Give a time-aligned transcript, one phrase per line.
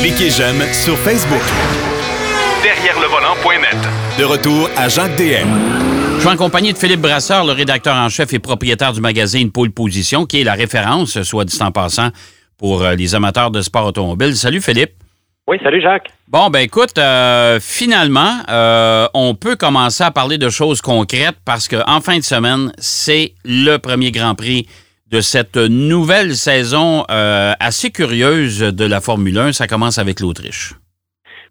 [0.00, 1.42] Cliquez j'aime sur Facebook.
[2.62, 3.76] Derrière le volant.net.
[4.18, 5.48] De retour à Jacques DM.
[6.16, 9.52] Je suis en compagnie de Philippe Brasseur, le rédacteur en chef et propriétaire du magazine
[9.52, 12.08] Pôle Position, qui est la référence, soit dit en passant,
[12.58, 14.34] pour euh, les amateurs de sport automobile.
[14.36, 14.92] Salut Philippe.
[15.46, 16.10] Oui, salut Jacques.
[16.28, 21.68] Bon, ben écoute, euh, finalement, euh, on peut commencer à parler de choses concrètes parce
[21.68, 24.66] qu'en fin de semaine, c'est le premier Grand Prix
[25.10, 29.52] de cette nouvelle saison assez curieuse de la Formule 1.
[29.52, 30.74] Ça commence avec l'Autriche.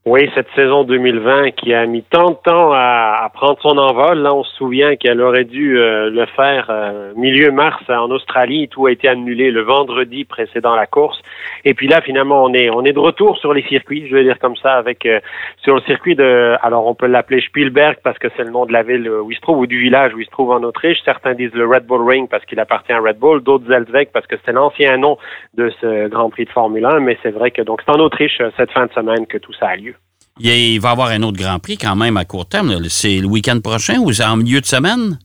[0.06, 4.20] Oui, cette saison 2020 qui a mis tant de temps à, prendre son envol.
[4.20, 8.70] Là, on se souvient qu'elle aurait dû euh, le faire euh, milieu mars en Australie.
[8.70, 11.22] Tout a été annulé le vendredi précédent la course.
[11.66, 14.08] Et puis là, finalement, on est on est de retour sur les circuits.
[14.08, 15.20] Je vais dire comme ça, avec euh,
[15.64, 16.56] sur le circuit de.
[16.64, 19.36] Alors, on peut l'appeler Spielberg parce que c'est le nom de la ville où il
[19.36, 21.00] se trouve ou du village où il se trouve en Autriche.
[21.04, 23.44] Certains disent le Red Bull Ring parce qu'il appartient à Red Bull.
[23.44, 25.18] D'autres Zeltweg parce que c'est l'ancien nom
[25.56, 27.02] de ce Grand Prix de Formule 1.
[27.02, 29.68] Mais c'est vrai que donc c'est en Autriche cette fin de semaine que tout ça
[29.68, 29.99] a lieu.
[30.40, 32.74] Il va y avoir un autre Grand Prix quand même à court terme.
[32.90, 35.20] C'est le week-end prochain ou c'est en milieu de semaine?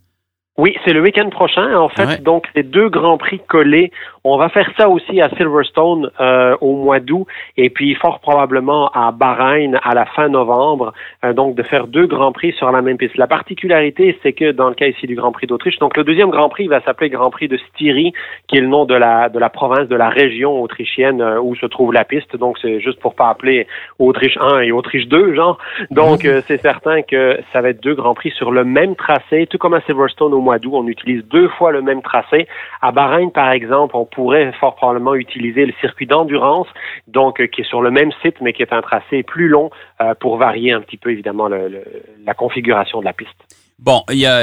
[0.57, 1.77] Oui, c'est le week-end prochain.
[1.77, 3.91] En fait, donc les deux grands prix collés.
[4.27, 7.27] On va faire ça aussi à Silverstone euh, au mois d'août
[7.59, 10.95] et puis fort probablement à Bahreïn à la fin novembre.
[11.27, 13.19] Euh, donc de faire deux grands prix sur la même piste.
[13.19, 16.31] La particularité, c'est que dans le cas ici du Grand Prix d'Autriche, donc le deuxième
[16.31, 18.15] Grand Prix va s'appeler Grand Prix de Styrie,
[18.49, 21.55] qui est le nom de la de la province, de la région autrichienne euh, où
[21.55, 22.35] se trouve la piste.
[22.35, 23.67] Donc c'est juste pour pas appeler
[23.99, 25.59] Autriche 1 et Autriche 2, genre.
[25.91, 26.41] Donc mhm.
[26.47, 29.75] c'est certain que ça va être deux grands prix sur le même tracé, tout comme
[29.75, 30.73] à Silverstone au mois d'août.
[30.73, 32.49] On utilise deux fois le même tracé.
[32.81, 36.67] À Bahreïn, par exemple, on pourrait fort probablement utiliser le circuit d'endurance,
[37.09, 39.71] donc euh, qui est sur le même site, mais qui est un tracé plus long
[40.01, 43.31] euh, pour varier un petit peu, évidemment, la configuration de la piste.
[43.79, 44.43] Bon, il y a,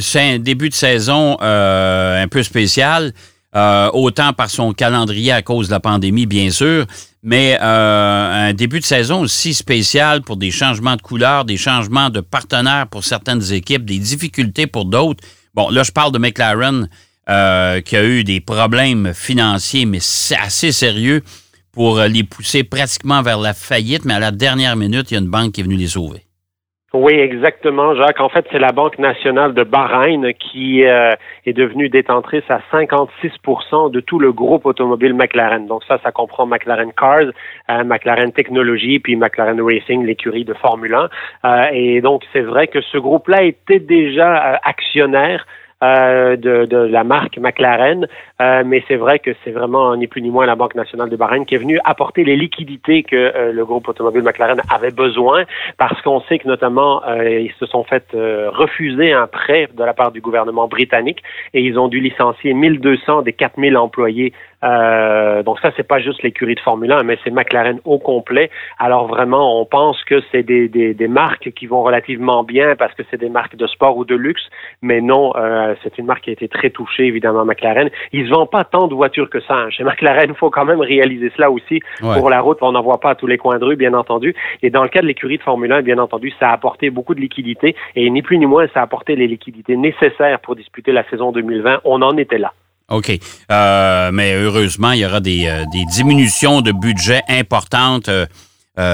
[0.00, 3.12] c'est un début de saison euh, un peu spécial.
[3.92, 6.84] autant par son calendrier à cause de la pandémie, bien sûr,
[7.22, 12.20] mais un début de saison aussi spécial pour des changements de couleurs, des changements de
[12.20, 15.24] partenaires pour certaines équipes, des difficultés pour d'autres.
[15.54, 16.88] Bon, là, je parle de McLaren
[17.30, 21.20] euh, qui a eu des problèmes financiers, mais assez sérieux
[21.74, 25.16] pour euh, les pousser pratiquement vers la faillite, mais à la dernière minute, il y
[25.18, 26.20] a une banque qui est venue les sauver.
[26.94, 28.18] Oui, exactement, Jacques.
[28.22, 31.10] En fait, c'est la Banque nationale de Bahreïn qui euh,
[31.44, 35.66] est devenue détentrice à 56% de tout le groupe automobile McLaren.
[35.66, 37.30] Donc ça, ça comprend McLaren Cars,
[37.84, 40.96] McLaren Technology, puis McLaren Racing, l'écurie de Formule
[41.44, 41.68] 1.
[41.72, 45.44] et donc, c'est vrai que ce groupe-là était déjà actionnaire
[45.80, 48.08] euh, de, la marque McLaren,
[48.42, 51.14] euh, mais c'est vrai que c'est vraiment ni plus ni moins la Banque nationale de
[51.14, 55.44] Bahreïn qui est venue apporter les liquidités que euh, le groupe automobile McLaren avait besoin,
[55.76, 60.10] parce qu'on sait que notamment ils se sont fait refuser un prêt de la part
[60.10, 61.22] du gouvernement britannique
[61.54, 64.32] et ils ont dû licencier 1200 des 4000 employés
[64.64, 68.50] euh, donc ça, c'est pas juste l'écurie de Formule 1, mais c'est McLaren au complet.
[68.78, 72.92] Alors vraiment, on pense que c'est des, des, des, marques qui vont relativement bien parce
[72.94, 74.42] que c'est des marques de sport ou de luxe,
[74.82, 77.88] mais non, euh, c'est une marque qui a été très touchée, évidemment, McLaren.
[78.12, 79.54] Ils ne vendent pas tant de voitures que ça.
[79.54, 79.70] Hein.
[79.70, 81.80] Chez McLaren, il faut quand même réaliser cela aussi.
[82.00, 84.34] Pour la route, on n'en voit pas à tous les coins de rue, bien entendu.
[84.62, 87.14] Et dans le cas de l'écurie de Formule 1, bien entendu, ça a apporté beaucoup
[87.14, 90.92] de liquidités et ni plus ni moins, ça a apporté les liquidités nécessaires pour disputer
[90.92, 91.80] la saison 2020.
[91.84, 92.52] On en était là.
[92.88, 93.18] OK.
[93.50, 98.26] Euh, mais heureusement, il y aura des, euh, diminutions de budget importantes euh,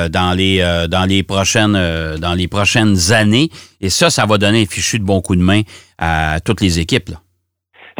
[0.08, 1.74] dans, les, dans, les prochaines,
[2.18, 3.50] dans les prochaines années.
[3.80, 5.60] Et ça, ça va donner un fichu de bon coup de main
[5.98, 7.10] à toutes les équipes.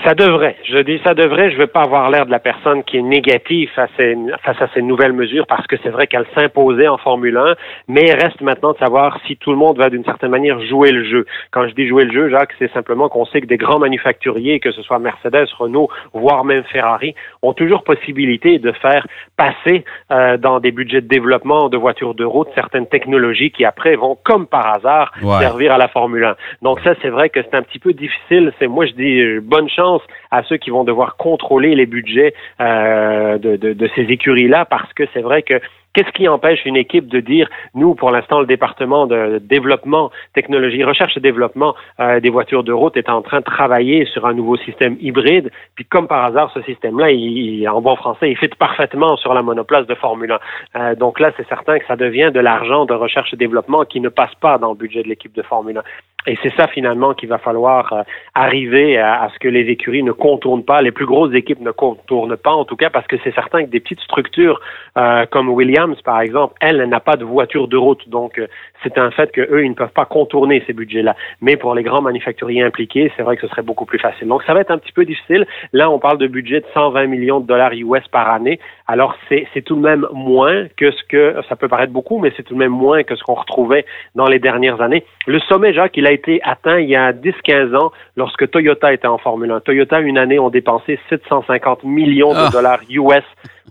[0.03, 0.57] Ça devrait.
[0.65, 1.53] Je dis ça devrait.
[1.53, 4.69] Je veux pas avoir l'air de la personne qui est négative face à, face à
[4.75, 7.55] ces nouvelles mesures parce que c'est vrai qu'elles s'imposaient en Formule 1,
[7.89, 10.91] mais il reste maintenant de savoir si tout le monde va d'une certaine manière jouer
[10.91, 11.27] le jeu.
[11.53, 14.59] Quand je dis jouer le jeu, Jacques, c'est simplement qu'on sait que des grands manufacturiers,
[14.59, 19.07] que ce soit Mercedes, Renault, voire même Ferrari, ont toujours possibilité de faire
[19.37, 23.95] passer euh, dans des budgets de développement de voitures de route certaines technologies qui après
[23.95, 26.37] vont, comme par hasard, servir à la Formule 1.
[26.63, 28.53] Donc ça, c'est vrai que c'est un petit peu difficile.
[28.59, 29.84] C'est moi, je dis euh, bonne chance
[30.31, 35.23] à ceux qui vont devoir contrôler les budgets euh, de, ces écuries-là, parce que c'est
[35.23, 35.61] vrai que
[35.95, 40.83] Qu'est-ce qui empêche une équipe de dire, nous, pour l'instant, le département de développement, technologie,
[40.83, 44.35] recherche et développement euh, des voitures de route est en train de travailler sur un
[44.35, 45.53] nouveau système hybride.
[45.77, 49.43] Puis comme par hasard, ce système-là, il, en bon français, il fit parfaitement sur la
[49.43, 50.81] monoplace de Formule 1.
[50.81, 54.01] Euh, donc là, c'est certain que ça devient de l'argent de recherche et développement qui
[54.01, 55.83] ne passe pas dans le budget de l'équipe de Formule 1.
[56.27, 58.03] Et c'est ça finalement qu'il va falloir euh,
[58.35, 62.37] arriver à, ce que les écuries ne contournent pas, les plus grosses équipes ne contournent
[62.37, 64.61] pas en tout cas parce que c'est certain que des petites structures
[64.97, 68.47] euh, comme Williams par exemple, elle, n'a pas de voiture de route, donc euh,
[68.83, 71.15] c'est un fait qu'eux, ils ne peuvent pas contourner ces budgets-là.
[71.41, 74.29] Mais pour les grands manufacturiers impliqués, c'est vrai que ce serait beaucoup plus facile.
[74.29, 75.47] Donc ça va être un petit peu difficile.
[75.73, 78.61] Là, on parle de budget de 120 millions de dollars US par année.
[78.87, 82.43] Alors c'est tout de même moins que ce que ça peut paraître beaucoup, mais c'est
[82.43, 83.85] tout de même moins que ce qu'on retrouvait
[84.15, 85.05] dans les dernières années.
[85.27, 89.07] Le sommet, Jacques, il a été atteint il y a 10-15 ans lorsque Toyota était
[89.07, 89.61] en Formule 1.
[89.61, 92.51] Toyota, une année, ont dépensé 750 millions de ah.
[92.51, 93.25] dollars US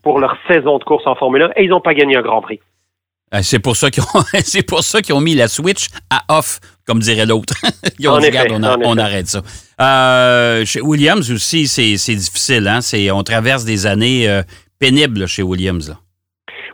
[0.03, 2.41] pour leur saison de course en Formule 1 et ils n'ont pas gagné un Grand
[2.41, 2.59] Prix.
[3.33, 6.37] Euh, c'est pour ça qu'ils ont, c'est pour ça qu'ils ont mis la Switch à
[6.37, 7.55] off, comme dirait l'autre.
[7.99, 8.29] Ils ont dit,
[8.83, 9.41] on, arrête ça.
[9.81, 12.67] Euh, chez Williams aussi, c'est, difficile.
[12.67, 12.79] Hein?
[13.13, 14.43] on traverse des années euh,
[14.79, 15.95] pénibles chez Williams.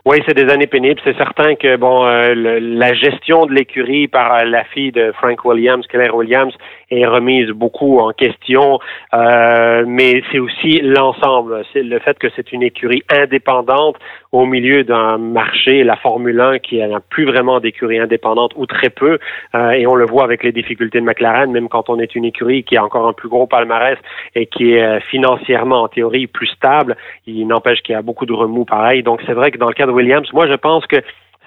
[0.06, 1.00] Oui, c'est des années pénibles.
[1.04, 6.14] C'est certain que bon, la gestion de l'écurie par la fille de Frank Williams, Claire
[6.14, 6.54] Williams,
[6.90, 8.78] est remise beaucoup en question,
[9.14, 11.62] euh, mais c'est aussi l'ensemble.
[11.72, 13.96] C'est le fait que c'est une écurie indépendante
[14.32, 18.90] au milieu d'un marché, la Formule 1, qui n'a plus vraiment d'écurie indépendante ou très
[18.90, 19.18] peu,
[19.54, 22.24] euh, et on le voit avec les difficultés de McLaren, même quand on est une
[22.24, 23.98] écurie qui a encore un plus gros palmarès
[24.34, 26.96] et qui est euh, financièrement, en théorie, plus stable,
[27.26, 29.02] il n'empêche qu'il y a beaucoup de remous pareil.
[29.02, 30.96] Donc c'est vrai que dans le cas de Williams, moi je pense que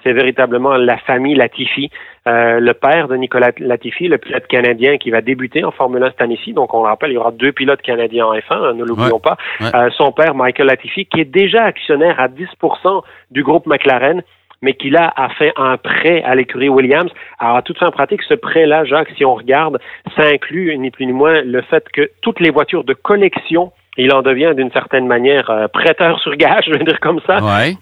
[0.04, 1.90] c'est véritablement la famille Latifi,
[2.28, 6.10] euh, le père de Nicolas Latifi, le pilote canadien qui va débuter en Formule 1
[6.10, 6.52] cette année-ci.
[6.52, 9.18] Donc, on le rappelle, il y aura deux pilotes canadiens en F1, hein, ne l'oublions
[9.18, 9.36] pas.
[9.62, 14.22] Euh, son père, Michael Latifi, qui est déjà actionnaire à 10% du groupe McLaren,
[14.62, 17.10] mais qui là a fait un prêt à l'écurie Williams.
[17.38, 19.78] Alors, à toute fin pratique, ce prêt-là, Jacques, si on regarde,
[20.16, 24.12] ça inclut ni plus ni moins le fait que toutes les voitures de collection il
[24.12, 27.38] en devient d'une certaine manière euh, prêteur sur gage, je vais dire comme ça,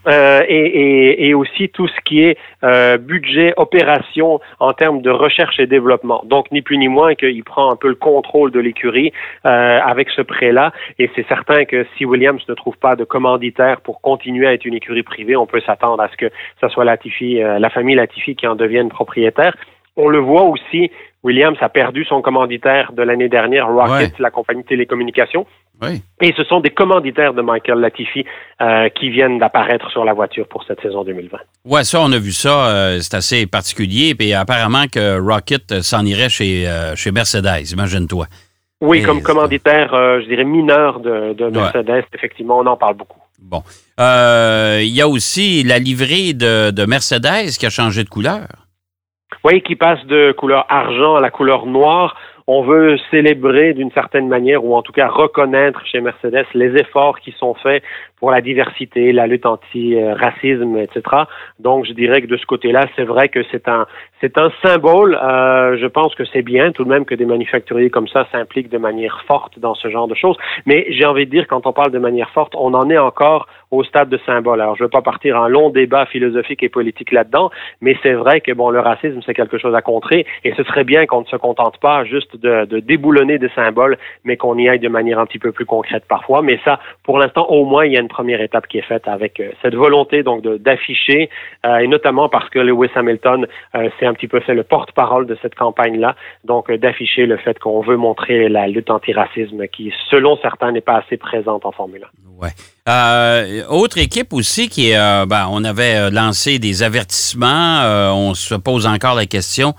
[0.06, 5.10] euh, et, et, et, aussi tout ce qui est euh, budget, opération en termes de
[5.10, 6.22] recherche et développement.
[6.26, 9.12] Donc ni plus ni moins qu'il prend un peu le contrôle de l'écurie
[9.46, 13.80] euh, avec ce prêt-là, et c'est certain que si Williams ne trouve pas de commanditaire
[13.80, 16.30] pour continuer à être une écurie privée, on peut s'attendre à ce que
[16.60, 19.54] ce soit Latifi, la famille Latifi qui en devienne propriétaire.
[19.96, 20.90] On le voit aussi,
[21.22, 25.46] Williams a perdu son commanditaire de l'année dernière, Rocket, la compagnie de télécommunications.
[26.20, 28.24] Et ce sont des commanditaires de Michael Latifi
[28.60, 31.38] euh, qui viennent d'apparaître sur la voiture pour cette saison 2020.
[31.64, 32.68] Oui, ça, on a vu ça.
[32.68, 34.14] Euh, c'est assez particulier.
[34.20, 38.26] Et apparemment que Rocket s'en irait chez, euh, chez Mercedes, imagine-toi.
[38.80, 42.04] Oui, comme commanditaire, je dirais, mineur de, Mercedes.
[42.14, 43.20] Effectivement, on en parle beaucoup.
[43.40, 43.62] Bon.
[43.98, 48.46] Il y a aussi la livrée de, de Mercedes qui a changé de couleur.
[49.44, 52.16] Oui, qui passe de couleur argent à la couleur noire.
[52.46, 57.18] On veut célébrer d'une certaine manière, ou en tout cas reconnaître chez Mercedes les efforts
[57.18, 57.82] qui sont faits
[58.22, 61.02] pour la diversité, la lutte anti-racisme, etc.
[61.58, 63.84] Donc, je dirais que de ce côté-là, c'est vrai que c'est un
[64.20, 65.18] c'est un symbole.
[65.20, 68.70] Euh, je pense que c'est bien tout de même que des manufacturiers comme ça s'impliquent
[68.70, 70.36] de manière forte dans ce genre de choses.
[70.66, 73.48] Mais j'ai envie de dire, quand on parle de manière forte, on en est encore
[73.72, 74.60] au stade de symbole.
[74.60, 78.12] Alors, je ne veux pas partir en long débat philosophique et politique là-dedans, mais c'est
[78.12, 81.22] vrai que bon, le racisme, c'est quelque chose à contrer, et ce serait bien qu'on
[81.22, 84.90] ne se contente pas juste de, de déboulonner des symboles, mais qu'on y aille de
[84.90, 86.42] manière un petit peu plus concrète parfois.
[86.42, 89.08] Mais ça, pour l'instant, au moins, il y a une première étape qui est faite
[89.08, 91.30] avec euh, cette volonté donc d'afficher,
[91.64, 95.26] euh, et notamment parce que Lewis Hamilton euh, s'est un petit peu fait le porte-parole
[95.26, 96.14] de cette campagne-là,
[96.44, 100.98] donc d'afficher le fait qu'on veut montrer la lutte anti-racisme qui, selon certains, n'est pas
[100.98, 102.42] assez présente en Formule 1.
[102.42, 103.64] Ouais.
[103.68, 107.82] autre équipe aussi qui est, ben, on avait lancé des avertissements,
[108.14, 109.74] on se pose encore la question.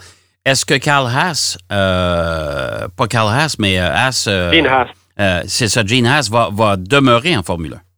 [0.45, 5.43] Est-ce que Carl Haas, pas Carl Haas, mais Haas, Gene Haas.
[5.45, 7.92] c'est ça, Gene Haas va, va demeurer en Formule 1?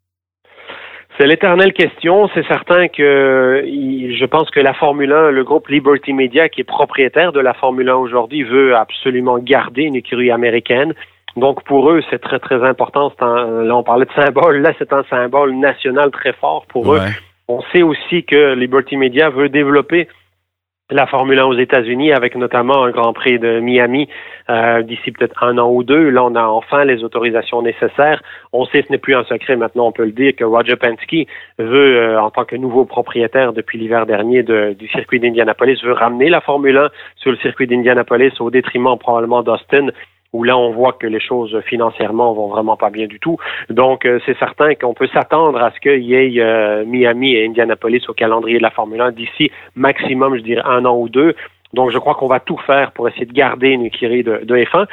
[1.17, 2.29] C'est l'éternelle question.
[2.33, 6.65] C'est certain que je pense que la Formule 1, le groupe Liberty Media, qui est
[6.65, 10.93] propriétaire de la Formule 1 aujourd'hui, veut absolument garder une écurie américaine.
[11.37, 13.13] Donc pour eux, c'est très très important.
[13.21, 14.57] là, on parlait de symbole.
[14.61, 16.99] Là, c'est un symbole national très fort pour eux.
[17.47, 20.07] On sait aussi que Liberty Media veut développer
[20.91, 24.07] la Formule 1 aux États-Unis avec notamment un Grand Prix de Miami
[24.51, 26.09] euh, d'ici peut-être un an ou deux.
[26.09, 28.21] Là, on a enfin les autorisations nécessaires.
[28.53, 31.27] On sait, ce n'est plus un secret maintenant, on peut le dire, que Roger Penske
[31.57, 36.29] veut, euh, en tant que nouveau propriétaire depuis l'hiver dernier du circuit d'Indianapolis, veut ramener
[36.29, 39.87] la Formule 1 sur le circuit d'Indianapolis au détriment probablement d'Austin
[40.33, 43.37] où là, on voit que les choses financièrement vont vraiment pas bien du tout.
[43.69, 47.45] Donc, euh, c'est certain qu'on peut s'attendre à ce qu'il y ait euh, Miami et
[47.45, 51.35] Indianapolis au calendrier de la Formule 1 d'ici maximum, je dirais, un an ou deux.
[51.73, 54.87] Donc, je crois qu'on va tout faire pour essayer de garder une écurie de, F1.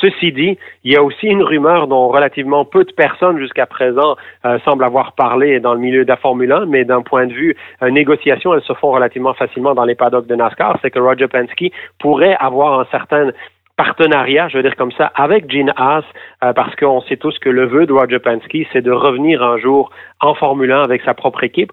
[0.00, 4.16] Ceci dit, il y a aussi une rumeur dont relativement peu de personnes jusqu'à présent
[4.44, 7.32] euh, semblent avoir parlé dans le milieu de la Formule 1, mais d'un point de
[7.32, 11.00] vue euh, négociation, elles se font relativement facilement dans les paddocks de NASCAR, c'est que
[11.00, 13.32] Roger Penske pourrait avoir un certain
[13.78, 16.04] partenariat, je veux dire comme ça, avec Gene Haas,
[16.42, 19.56] euh, parce qu'on sait tous que le vœu de Roger Penske, c'est de revenir un
[19.56, 21.72] jour en Formule 1 avec sa propre équipe.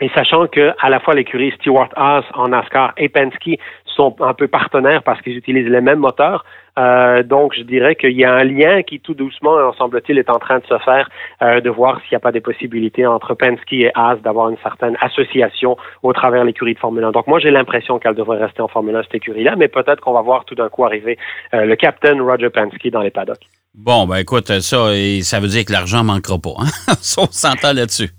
[0.00, 3.58] Et sachant que à la fois l'écurie Stewart Haas en NASCAR et Penske
[3.96, 6.44] sont un peu partenaires parce qu'ils utilisent les mêmes moteurs,
[6.78, 10.38] euh, donc je dirais qu'il y a un lien qui tout doucement, semble-t-il, est en
[10.38, 11.08] train de se faire,
[11.42, 14.58] euh, de voir s'il n'y a pas des possibilités entre Penske et Haas d'avoir une
[14.58, 17.12] certaine association au travers l'écurie de Formule 1.
[17.12, 20.12] Donc moi j'ai l'impression qu'elle devrait rester en Formule 1 cette écurie-là, mais peut-être qu'on
[20.12, 21.18] va voir tout d'un coup arriver
[21.54, 23.46] euh, le capitaine Roger Penske dans les paddocks.
[23.74, 26.54] Bon, ben écoute, ça, ça veut dire que l'argent manquera pas.
[26.58, 26.68] Hein?
[27.18, 28.10] On s'entend là-dessus.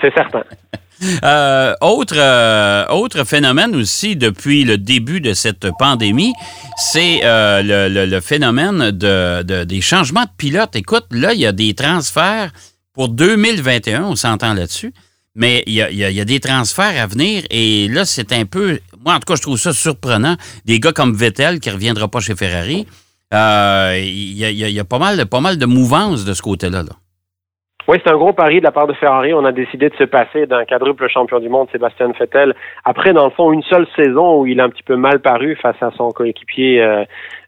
[0.00, 0.42] C'est certain.
[1.22, 6.32] Euh, autre, euh, autre phénomène aussi depuis le début de cette pandémie,
[6.76, 10.74] c'est euh, le, phénomène de, des changements de pilotes.
[10.76, 12.50] Écoute, là, il y a des transferts
[12.92, 14.92] pour 2021, on s'entend là-dessus,
[15.34, 19.20] mais il y, a, des transferts à venir et là, c'est un peu, moi en
[19.20, 20.36] tout cas, je trouve ça surprenant.
[20.64, 22.86] Des gars comme Vettel qui ne reviendra pas chez Ferrari,
[23.30, 26.82] il y, a, pas, mal, pas mal de mouvance de ce côté-là.
[26.82, 26.92] Là.
[27.88, 29.32] Oui, c'est un gros pari de la part de Ferrari.
[29.32, 32.54] On a décidé de se passer d'un quadruple champion du monde, Sébastien Vettel,
[32.84, 35.56] après, dans le fond, une seule saison où il a un petit peu mal paru
[35.56, 37.04] face à son coéquipier euh,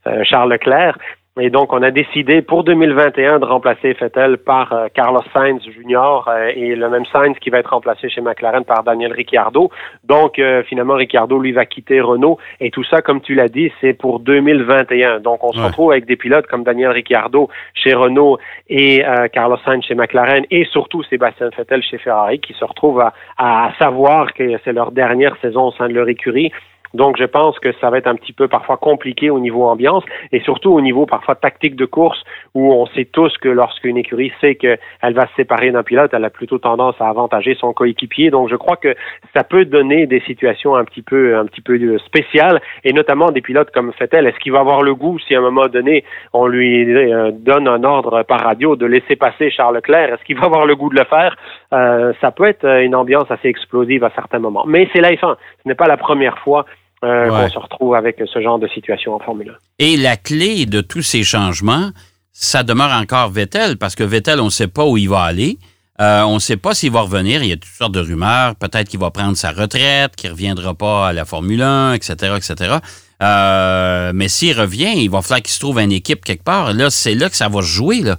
[0.06, 0.96] euh, Charles Leclerc.
[1.38, 6.24] Et donc, on a décidé pour 2021 de remplacer Vettel par euh, Carlos Sainz Jr.
[6.26, 9.70] Euh, et le même Sainz qui va être remplacé chez McLaren par Daniel Ricciardo.
[10.02, 12.38] Donc, euh, finalement, Ricciardo, lui, va quitter Renault.
[12.58, 15.20] Et tout ça, comme tu l'as dit, c'est pour 2021.
[15.20, 19.84] Donc, on se retrouve avec des pilotes comme Daniel Ricciardo chez Renault et Carlos Sainz
[19.84, 24.58] chez McLaren et surtout Sébastien Vettel chez Ferrari qui se retrouvent à, à savoir que
[24.64, 26.50] c'est leur dernière saison au sein de leur écurie
[26.94, 30.04] donc, je pense que ça va être un petit peu parfois compliqué au niveau ambiance
[30.32, 32.22] et surtout au niveau parfois tactique de course
[32.54, 36.24] où on sait tous que lorsqu'une écurie sait qu'elle va se séparer d'un pilote, elle
[36.24, 38.30] a plutôt tendance à avantager son coéquipier.
[38.30, 38.94] Donc, je crois que
[39.34, 43.40] ça peut donner des situations un petit peu, un petit peu spéciales et notamment des
[43.40, 44.26] pilotes comme Fettel.
[44.26, 47.68] Est-ce qu'il va avoir le goût si à un moment donné on lui euh, donne
[47.68, 50.14] un ordre par radio de laisser passer Charles Leclerc?
[50.14, 51.36] Est-ce qu'il va avoir le goût de le faire?
[51.72, 54.64] Euh, ça peut être une ambiance assez explosive à certains moments.
[54.66, 55.36] Mais c'est la F1.
[55.62, 56.66] Ce n'est pas la première fois
[57.04, 59.84] euh, qu'on se retrouve avec ce genre de situation en Formule 1.
[59.84, 61.90] Et la clé de tous ces changements,
[62.32, 65.58] ça demeure encore Vettel, parce que Vettel, on ne sait pas où il va aller.
[66.00, 67.42] Euh, on ne sait pas s'il va revenir.
[67.42, 68.56] Il y a toutes sortes de rumeurs.
[68.56, 72.34] Peut-être qu'il va prendre sa retraite, qu'il ne reviendra pas à la Formule 1, etc.,
[72.36, 72.76] etc.
[73.22, 76.72] Euh, mais s'il revient, il va falloir qu'il se trouve une équipe quelque part.
[76.72, 78.00] Là, c'est là que ça va se jouer.
[78.00, 78.16] Là.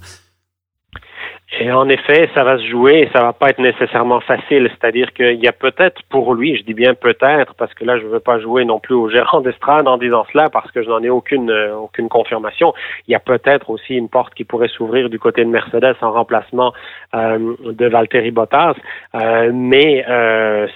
[1.60, 4.70] Et en effet, ça va se jouer et ça va pas être nécessairement facile.
[4.70, 8.06] C'est-à-dire qu'il y a peut-être pour lui, je dis bien peut-être, parce que là, je
[8.06, 11.02] veux pas jouer non plus au gérant d'estrade en disant cela, parce que je n'en
[11.02, 12.72] ai aucune euh, aucune confirmation.
[13.06, 16.12] Il y a peut-être aussi une porte qui pourrait s'ouvrir du côté de Mercedes en
[16.12, 16.72] remplacement
[17.14, 18.74] euh, de Valtteri Bottas,
[19.14, 20.04] euh, mais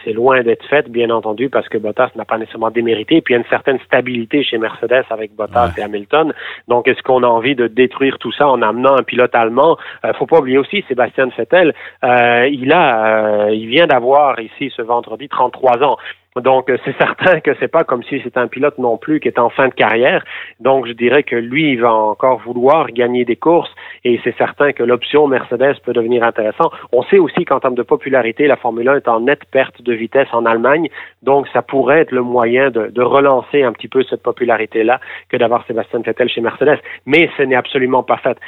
[0.04, 3.22] c'est loin d'être fait, bien entendu, parce que Bottas n'a pas nécessairement démérité.
[3.22, 6.34] Puis il y a une certaine stabilité chez Mercedes avec Bottas et Hamilton.
[6.68, 9.78] Donc, est-ce qu'on a envie de détruire tout ça en amenant un pilote allemand?
[10.18, 14.82] Faut pas oublier aussi Sébastien Vettel, euh, il a, euh, il vient d'avoir ici ce
[14.82, 15.96] vendredi 33 ans.
[16.36, 19.28] Donc, euh, c'est certain que c'est pas comme si c'était un pilote non plus qui
[19.28, 20.24] est en fin de carrière.
[20.60, 23.70] Donc, je dirais que lui, il va encore vouloir gagner des courses
[24.04, 26.70] et c'est certain que l'option Mercedes peut devenir intéressant.
[26.92, 29.94] On sait aussi qu'en termes de popularité, la Formule 1 est en nette perte de
[29.94, 30.88] vitesse en Allemagne.
[31.22, 35.36] Donc, ça pourrait être le moyen de, de relancer un petit peu cette popularité-là que
[35.36, 36.80] d'avoir Sébastien Vettel chez Mercedes.
[37.06, 38.38] Mais ce n'est absolument pas fait.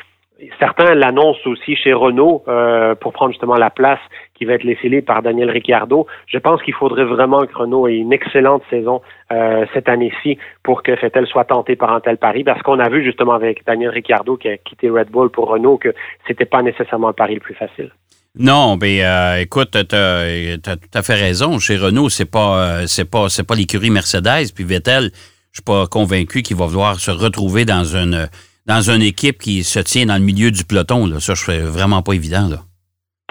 [0.61, 3.99] Certains l'annoncent aussi chez Renault euh, pour prendre justement la place
[4.35, 6.07] qui va être laissée par Daniel Ricciardo.
[6.27, 9.03] Je pense qu'il faudrait vraiment que Renault ait une excellente saison
[9.33, 12.89] euh, cette année-ci pour que Fettel soit tenté par un tel pari, parce qu'on a
[12.89, 15.93] vu justement avec Daniel Ricciardo qui a quitté Red Bull pour Renault que
[16.29, 17.91] c'était pas nécessairement un pari le plus facile.
[18.39, 21.59] Non, mais euh, écoute, tu as, tout à fait raison.
[21.59, 25.11] Chez Renault, c'est pas c'est pas c'est pas l'écurie Mercedes, puis Vettel,
[25.51, 28.29] je suis pas convaincu qu'il va vouloir se retrouver dans une
[28.69, 31.07] dans une équipe qui se tient dans le milieu du peloton.
[31.07, 31.21] Là.
[31.21, 32.49] Ça, je fais vraiment pas évident.
[32.49, 32.59] Là.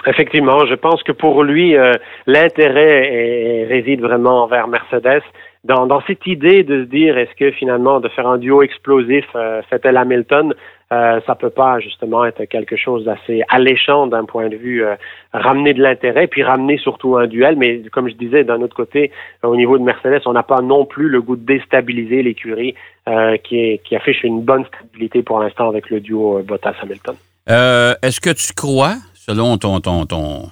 [0.06, 1.92] Effectivement, je pense que pour lui, euh,
[2.26, 5.22] l'intérêt réside vraiment envers Mercedes.
[5.64, 9.24] Dans, dans, cette idée de se dire, est-ce que finalement de faire un duo explosif,
[9.34, 10.54] euh, fait-elle Hamilton,
[10.90, 14.94] euh, ça peut pas justement être quelque chose d'assez alléchant d'un point de vue euh,
[15.34, 17.56] ramener de l'intérêt, puis ramener surtout un duel.
[17.56, 19.12] Mais comme je disais, d'un autre côté,
[19.42, 22.74] au niveau de Mercedes, on n'a pas non plus le goût de déstabiliser l'écurie
[23.06, 27.16] euh, qui, qui affiche une bonne stabilité pour l'instant avec le duo Bottas-Hamilton.
[27.46, 30.50] Est-ce que tu crois, selon ton, ton, ton,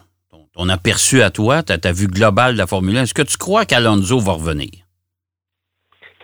[0.55, 3.39] ton aperçu à toi, ta, ta vue globale de la Formule 1, est-ce que tu
[3.39, 4.86] crois qu'Alonso va revenir?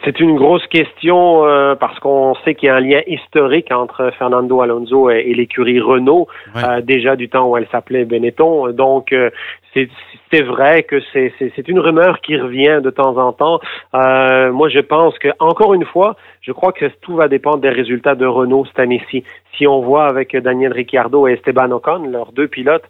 [0.04, 4.11] C'est une grosse question euh, parce qu'on sait qu'il y a un lien historique entre
[4.18, 8.73] Fernando Alonso et, l'écurie Renault, euh, déjà du temps où elle s'appelait Benetton.
[8.73, 9.30] Donc, euh,
[9.75, 13.59] c'est vrai que c'est une rumeur qui revient de temps en temps.
[13.94, 18.14] moi, je pense que, encore une fois, je crois que tout va dépendre des résultats
[18.14, 19.25] de Renault cette année-ci.
[19.56, 22.85] Si on voit avec Daniel Ricciardo et Esteban Ocon, leurs deux pilotes,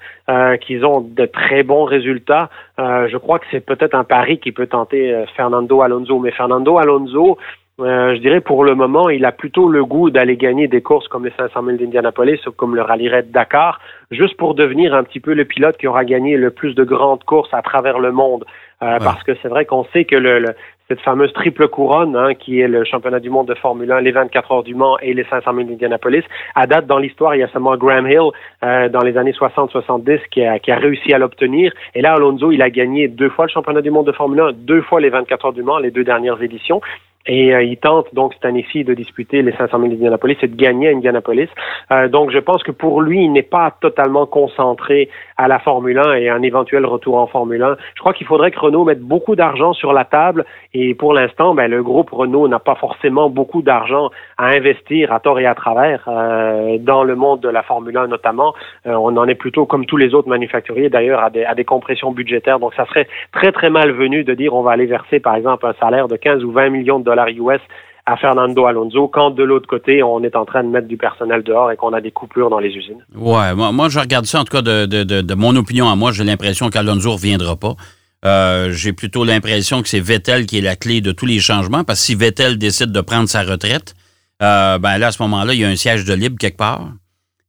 [0.60, 4.66] qu'ils ont de très bons résultats, je crois que c'est peut-être un pari qui peut
[4.66, 6.18] tenter Fernando Alonso.
[6.18, 7.01] Mais Fernando Alonso,
[7.80, 11.08] euh, je dirais pour le moment, il a plutôt le goût d'aller gagner des courses
[11.08, 13.80] comme les 500 000 d'Indianapolis ou comme le rallye Red Dakar,
[14.10, 17.24] juste pour devenir un petit peu le pilote qui aura gagné le plus de grandes
[17.24, 18.44] courses à travers le monde.
[18.82, 20.44] Euh, parce que c'est vrai qu'on sait que le,
[20.92, 24.12] cette fameuse triple couronne, hein, qui est le championnat du monde de Formule 1, les
[24.12, 26.22] 24 heures du Mans et les 500 000 d'Indianapolis,
[26.54, 28.28] à date dans l'histoire, il y a seulement Graham Hill
[28.62, 31.72] euh, dans les années 60-70 qui a, qui a réussi à l'obtenir.
[31.94, 34.52] Et là, Alonso, il a gagné deux fois le championnat du monde de Formule 1,
[34.52, 36.82] deux fois les 24 heures du Mans, les deux dernières éditions.
[37.26, 40.56] Et euh, il tente donc cette année-ci de disputer les 500 000 d'Indianapolis et de
[40.56, 41.48] gagner à Indianapolis.
[41.92, 45.98] Euh, donc je pense que pour lui, il n'est pas totalement concentré à la Formule
[45.98, 47.76] 1 et un éventuel retour en Formule 1.
[47.94, 51.54] Je crois qu'il faudrait que Renault mette beaucoup d'argent sur la table et pour l'instant,
[51.54, 55.54] ben, le groupe Renault n'a pas forcément beaucoup d'argent à investir à tort et à
[55.54, 58.54] travers euh, dans le monde de la Formule 1 notamment.
[58.86, 61.64] Euh, on en est plutôt comme tous les autres manufacturiers d'ailleurs à des, à des
[61.64, 62.58] compressions budgétaires.
[62.58, 65.74] Donc ça serait très très malvenu de dire on va aller verser par exemple un
[65.74, 67.60] salaire de 15 ou 20 millions de dollars US
[68.04, 71.42] à Fernando Alonso quand de l'autre côté, on est en train de mettre du personnel
[71.42, 73.04] dehors et qu'on a des coupures dans les usines.
[73.14, 75.94] Ouais, moi, moi je regarde ça en tout cas de, de, de, mon opinion à
[75.94, 77.74] moi, j'ai l'impression qu'Alonso ne reviendra pas.
[78.24, 81.84] Euh, j'ai plutôt l'impression que c'est Vettel qui est la clé de tous les changements
[81.84, 83.94] parce que si Vettel décide de prendre sa retraite,
[84.42, 86.88] euh, ben là, à ce moment-là, il y a un siège de libre quelque part.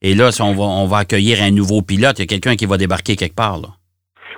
[0.02, 2.56] Et là, si on va, on va accueillir un nouveau pilote, il y a quelqu'un
[2.56, 3.58] qui va débarquer quelque part.
[3.58, 3.70] Là.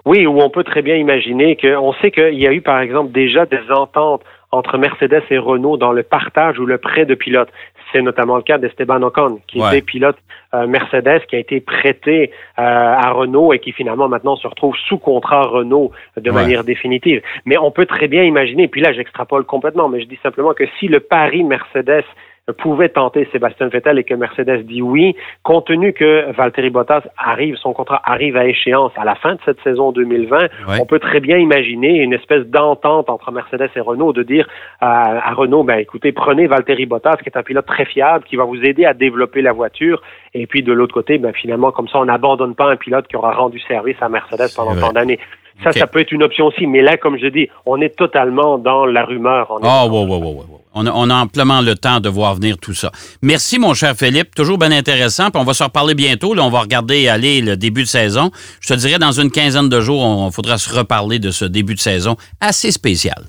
[0.05, 3.11] Oui, ou on peut très bien imaginer qu'on sait qu'il y a eu, par exemple,
[3.11, 4.21] déjà des ententes
[4.51, 7.49] entre Mercedes et Renault dans le partage ou le prêt de pilotes.
[7.91, 10.17] C'est notamment le cas d'Esteban Ocon, qui était pilote
[10.53, 14.75] euh, Mercedes, qui a été prêté euh, à Renault et qui finalement maintenant se retrouve
[14.87, 17.21] sous contrat Renault de manière définitive.
[17.45, 20.65] Mais on peut très bien imaginer, puis là j'extrapole complètement, mais je dis simplement que
[20.79, 22.05] si le pari Mercedes
[22.51, 27.55] pouvait tenter Sébastien Vettel et que Mercedes dit oui, compte tenu que Valtteri Bottas arrive,
[27.55, 30.47] son contrat arrive à échéance à la fin de cette saison 2020,
[30.79, 34.47] on peut très bien imaginer une espèce d'entente entre Mercedes et Renault de dire
[34.79, 38.43] à, Renault, ben écoutez, prenez Valtteri Bottas, qui est un pilote très fiable, qui va
[38.43, 40.01] vous aider à développer la voiture,
[40.33, 43.15] et puis de l'autre côté, ben finalement, comme ça, on n'abandonne pas un pilote qui
[43.15, 45.19] aura rendu service à Mercedes pendant tant d'années.
[45.63, 46.67] Ça, ça peut être une option aussi.
[46.67, 49.47] Mais là, comme je dis, on est totalement dans la rumeur.
[49.63, 52.91] Ah, oh, On a, on a, amplement le temps de voir venir tout ça.
[53.21, 54.35] Merci, mon cher Philippe.
[54.35, 55.31] Toujours bien intéressant.
[55.31, 56.33] Puis on va se reparler bientôt.
[56.33, 58.31] Là, on va regarder aller le début de saison.
[58.59, 61.75] Je te dirais, dans une quinzaine de jours, on faudra se reparler de ce début
[61.75, 63.23] de saison assez spécial.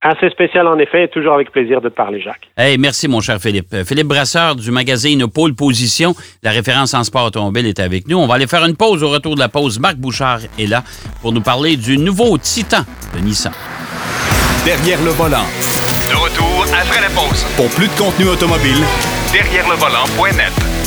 [0.00, 1.08] Assez spécial, en effet.
[1.08, 2.48] Toujours avec plaisir de te parler, Jacques.
[2.56, 3.74] Hey, merci, mon cher Philippe.
[3.74, 8.16] Euh, Philippe Brasseur du magazine Pôle Position, la référence en sport automobile, est avec nous.
[8.16, 9.02] On va aller faire une pause.
[9.02, 10.84] Au retour de la pause, Marc Bouchard est là
[11.20, 13.52] pour nous parler du nouveau Titan de Nissan.
[14.64, 15.46] Derrière le volant.
[16.08, 17.44] De retour après la pause.
[17.56, 18.84] Pour plus de contenu automobile,
[19.32, 20.77] derrière le volant.net.